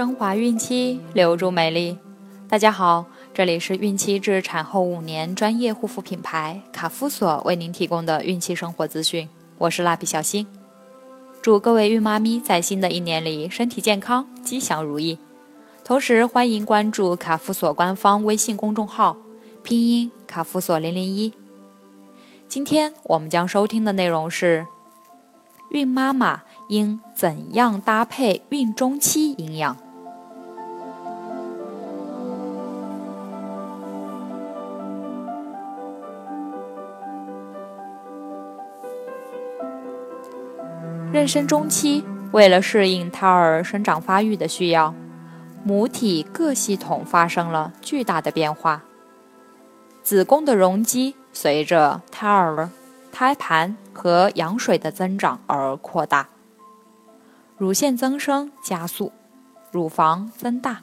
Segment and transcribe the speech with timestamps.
[0.00, 1.98] 升华孕期，留住美丽。
[2.48, 3.04] 大家好，
[3.34, 9.28] 这里是孕期至产后五年专业护肤品牌卡夫索为您提供的孕期生活资讯。
[9.58, 10.46] 我是蜡笔小新，
[11.42, 15.18] 祝各位孕妈咪在新的一年里身体健康、吉祥如意。
[15.84, 19.18] 同时，欢迎关注卡夫索官方微信公众号，
[19.62, 21.34] 拼音卡夫索零零一。
[22.48, 24.66] 今天我们将收听的内容是。
[25.72, 29.76] 孕妈妈应怎样搭配孕中期营养？
[41.12, 44.94] 妊娠中期，为了适应胎儿生长发育的需要，
[45.64, 48.84] 母体各系统发生了巨大的变化，
[50.04, 52.70] 子宫的容积随着胎儿。
[53.12, 56.28] 胎盘和羊水的增长而扩大，
[57.58, 59.10] 乳腺增生加速，
[59.72, 60.82] 乳房增大，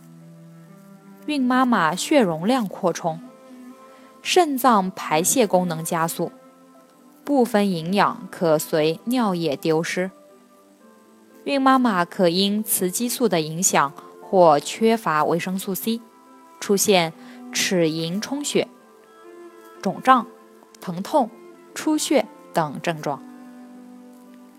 [1.25, 3.21] 孕妈妈血容量扩充，
[4.21, 6.33] 肾脏排泄功能加速，
[7.27, 10.11] 部分营养可随尿液丢失。
[11.43, 15.99] 孕妈妈可因雌激素的影响或缺乏维生素 C，
[16.61, 17.11] 出现
[17.51, 18.69] 齿龈充血、
[19.81, 20.25] 肿胀、
[20.79, 21.29] 疼痛。
[21.75, 23.21] 出血等症状，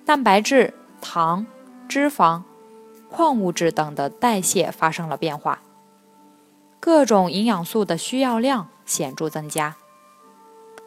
[0.05, 1.45] 蛋白质、糖、
[1.89, 2.43] 脂肪、
[3.11, 5.61] 矿物质等的代谢发生了变化，
[6.79, 9.75] 各种营养素的需要量显著增加。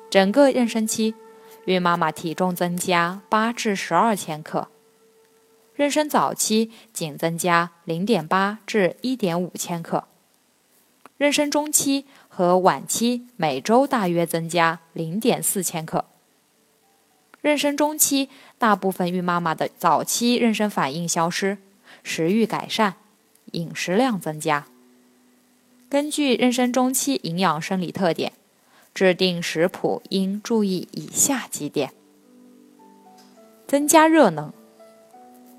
[0.10, 1.16] 整个妊娠期，
[1.66, 4.70] 孕妈妈体重增加八至十二千克，
[5.78, 10.06] 妊娠早期仅增加零点八至一点五千克，
[11.20, 16.06] 妊娠中期和晚期每周大约增加零点四千克。
[17.44, 21.58] 妊娠中期，大部分孕妈妈的早期妊娠反应消失，
[22.04, 22.94] 食欲改善，
[23.52, 24.66] 饮食量增加。
[25.90, 28.34] 根据妊娠中期营养生理特点，
[28.94, 31.92] 制定食谱应注意以下几点：
[33.66, 34.52] 增加热能。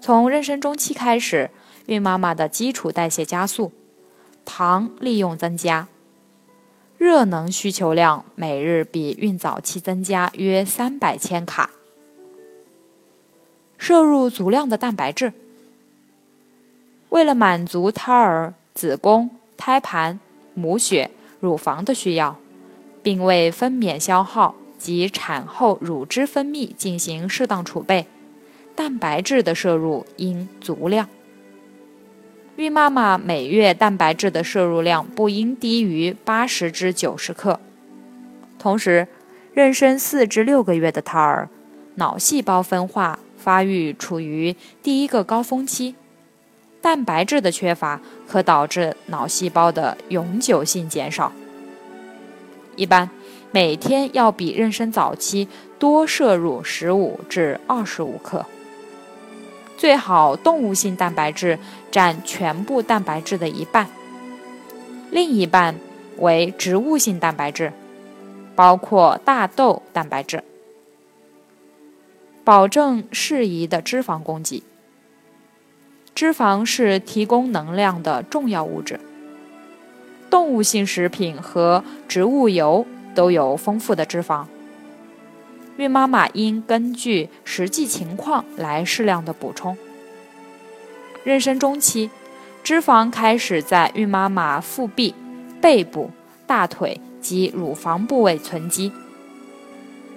[0.01, 1.51] 从妊娠中期开始，
[1.87, 3.73] 孕妈妈的基础代谢加速，
[4.45, 5.89] 糖利用增加，
[6.99, 11.71] 热能需求量每日比孕早期增加约三百千卡。
[13.79, 15.33] 摄入足量的蛋白质，
[17.09, 20.21] 为了满足胎儿、子宫、胎盘、
[20.55, 21.11] 母血、
[21.41, 22.39] 乳房的需要，
[23.03, 28.07] 并为分娩消耗及产后乳汁分泌进行适当储备，
[28.75, 31.09] 蛋白质的摄入应足量。
[32.57, 37.59] 孕妈妈每月蛋白质的摄入量不应低于八十至九十克。
[38.59, 39.09] 同时，
[39.55, 41.49] 妊娠四至六个月的胎儿，
[41.97, 43.19] 脑细胞分化。
[43.37, 45.97] 发育处于第一个高峰期，
[46.81, 51.33] 蛋白质的缺乏可导致脑细胞的永久性减少。
[52.77, 53.09] 一般
[53.51, 58.47] 每天要比妊娠早期多摄入十五至二十五克，
[59.77, 61.59] 最好动物性蛋白质
[61.91, 63.89] 占全部蛋白质的一半，
[65.11, 65.75] 另一半
[66.19, 67.73] 为植物性蛋白质，
[68.55, 70.43] 包括大豆蛋白质。
[72.45, 74.63] 保证适宜的脂肪供给。
[76.15, 78.99] 脂肪是提供能量的重要物质。
[80.33, 84.47] 动物性食品和植物油都有丰富的脂肪。
[85.77, 89.77] 孕妈妈应根据实际情况来适量的补充。
[91.27, 92.09] 妊娠中期，
[92.65, 95.15] 脂肪开始在孕妈妈腹壁、
[95.61, 96.11] 背部、
[96.47, 98.91] 大腿及乳房部位存积。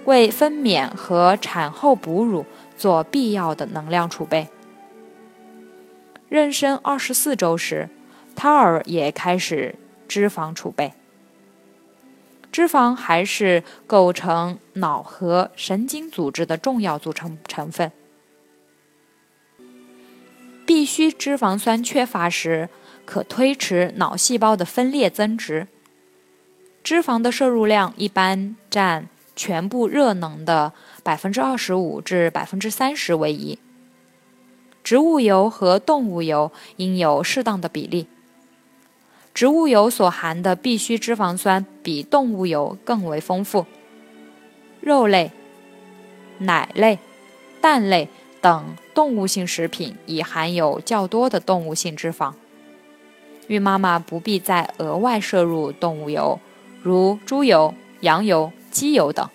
[0.06, 2.46] 为分娩和产后哺乳
[2.78, 4.48] 做必要的能量储备。
[6.30, 7.90] 妊娠二十四周时，
[8.34, 9.74] 胎儿也开始
[10.08, 10.92] 脂肪储备。
[12.50, 17.92] 脂肪还是构成脑和神经组织的重要组成成分。
[20.64, 22.68] 必需脂肪酸缺乏时，
[23.04, 25.68] 可推迟脑细胞的分裂增殖。
[26.82, 29.08] 脂肪的摄入量一般占。
[29.38, 33.58] 全部热能的百分之二十五至百分之三十为宜。
[34.82, 38.06] 植物油和动物油应有适当的比例。
[39.36, 43.66] 植物油所含的必需脂肪酸比动物油更为丰富。
[44.80, 45.30] 肉类、
[46.38, 46.98] 奶类、
[47.60, 48.08] 蛋类
[48.40, 52.32] 等动物性食品已含有较多的动物性脂肪。
[53.48, 56.40] 孕妈妈不必再额外摄入动物油，
[56.82, 58.50] 如猪油、羊油。
[58.70, 59.26] 鸡油等，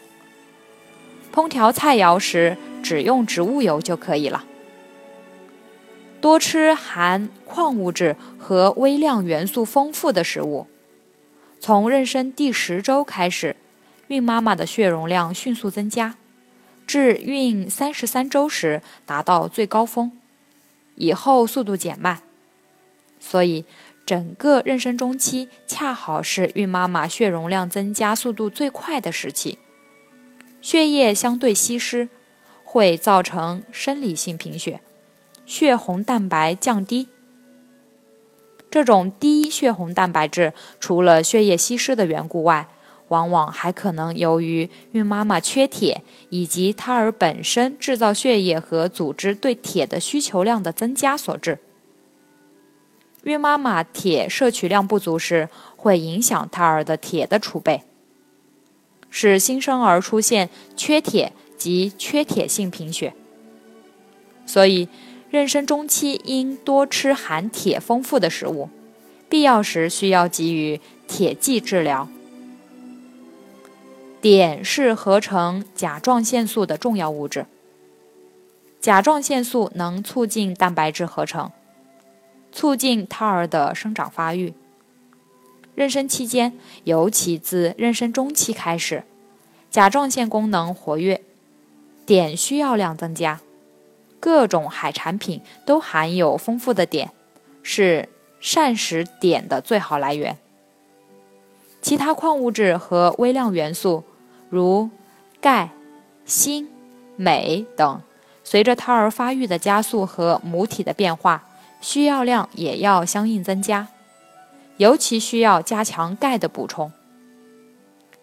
[1.34, 4.44] 烹调菜肴时只用植物油就可以了。
[6.22, 10.68] 多吃含矿物质和微量元素丰富的食物。
[11.60, 13.56] 从妊娠第十周开始，
[14.08, 16.16] 孕妈妈的血容量迅速增加，
[16.86, 20.12] 至孕三十三周时达到最高峰，
[20.96, 22.22] 以后速度减慢。
[23.20, 23.66] 所以，
[24.06, 29.58] 整个妊娠中期恰好是孕妈妈血容量增加速度最快的时期，
[30.62, 32.10] 血液相对稀释，
[32.64, 34.82] 会造成生理性贫血，
[35.52, 37.10] 血红蛋白降低。
[38.70, 42.70] 这种低血红蛋白质，除了血液稀释的缘故外，
[43.10, 51.60] 往往还可能由于孕妈妈缺铁，以及胎儿本身制造血液和组织对铁的需求量的增加所致。
[53.24, 57.84] 孕妈妈铁摄取量不足时，会影响胎儿的铁的储备，
[59.10, 63.14] 使新生儿出现缺铁及缺铁性贫血。
[64.44, 64.90] 所以，
[65.32, 68.70] 妊娠中期应多吃含铁丰富的食物，
[69.30, 72.10] 必要时需要给予铁剂治疗。
[74.20, 77.46] 碘是合成甲状腺素的重要物质，
[78.82, 81.50] 甲状腺素能促进蛋白质合成。
[82.52, 84.54] 促进胎儿的生长发育。
[85.78, 86.52] 妊娠期间，
[86.84, 89.06] 尤其自妊娠中期开始，
[89.70, 91.22] 甲状腺功能活跃，
[92.06, 93.40] 碘需要量增加。
[94.22, 97.10] 各种海产品都含有丰富的碘，
[97.62, 98.08] 是
[98.40, 100.38] 膳食碘的最好来源。
[101.82, 104.06] 其他矿物质和微量元素，
[104.50, 104.90] 如
[105.42, 105.72] 钙、
[106.26, 106.68] 锌、
[107.18, 108.02] 镁等，
[108.44, 111.44] 随着胎儿发育的加速和母体的变化。
[111.82, 113.88] 需要量也要相应增加，
[114.78, 116.92] 尤其需要加强钙的补充。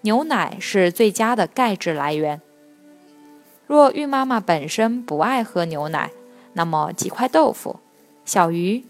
[0.03, 2.41] 牛奶是最佳的钙质来源。
[3.69, 6.11] 若孕妈妈本身不爱喝牛奶，
[6.55, 7.79] 那么几块豆腐、
[8.25, 8.83] 小鱼、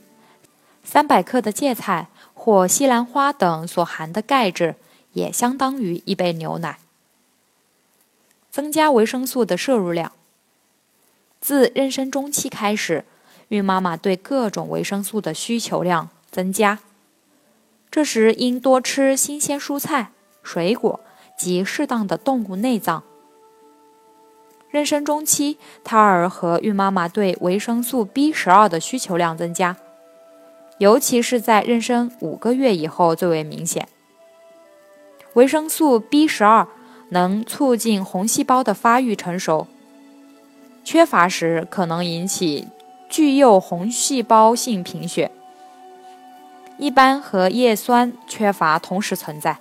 [0.83, 4.77] 三百克的芥菜或西兰花等所含的钙质，
[5.13, 6.79] 也相当于一杯牛奶。
[8.51, 10.13] 增加维生素的摄入量。
[11.41, 13.05] 自妊娠中期开始。
[13.49, 16.81] 孕妈妈对各种维生素的需求量增加，
[17.91, 21.01] 这时应多吃新鲜蔬菜、水果
[21.39, 23.03] 及适当的动物内脏。
[24.73, 29.77] 妊娠中期，胎儿和孕妈妈对维生素 B 十二的需求量增加，
[30.79, 33.89] 尤其是在妊娠五个月以后最为明显。
[35.35, 36.67] 维生素 B 十二
[37.11, 39.67] 能促进红细胞的发育成熟，
[40.85, 42.69] 缺乏时可能引起。
[43.11, 45.31] 巨幼红细胞性贫血
[46.77, 49.57] 一般和叶酸缺乏同时存在。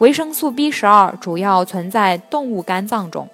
[0.00, 3.28] 维生素 B 十二主要存在动物肝脏中，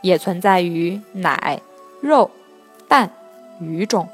[0.00, 1.60] 也存在于奶、
[2.00, 2.30] 肉、
[2.88, 3.10] 蛋、
[3.60, 4.08] 鱼中。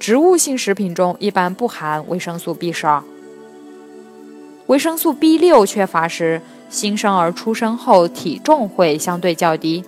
[0.00, 3.04] 植物性食品中一般不含维生素 B 十二。
[4.68, 6.40] 维生素 B 六缺乏时，
[6.70, 9.84] 新生儿出生后体重会相对较低。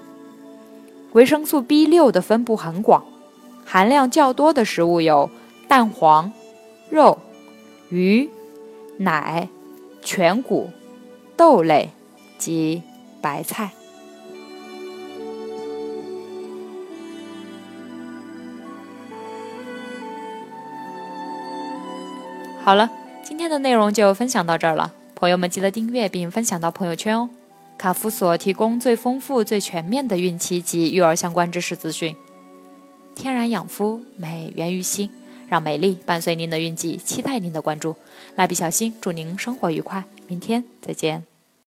[1.15, 3.03] 维生素 B 六的分布很广，
[3.65, 5.31] 含量较多的食物有
[5.67, 6.31] 蛋黄、
[6.91, 7.17] 肉、
[7.89, 8.29] 鱼、
[8.99, 9.49] 奶、
[10.11, 10.71] 全谷、
[11.37, 11.91] 豆类
[12.39, 12.83] 及
[13.21, 13.71] 白菜。
[22.65, 22.89] 好了，
[23.23, 27.29] 今天的内容就分享到这儿了，朋友们记得订阅并分享到朋友圈哦。
[27.77, 32.17] 卡夫所提供最丰富、最全面的孕期及育儿相关知识资讯。
[33.15, 35.11] 天然养肤，美源于心，
[35.49, 37.97] 让美丽伴随您的运气，期待您的关注。
[38.37, 41.38] 蜡笔小新祝您生活愉快，明天再见。